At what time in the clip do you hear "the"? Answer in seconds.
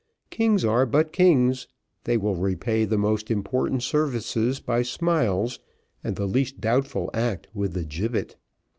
2.85-2.97, 6.15-6.25, 7.73-7.83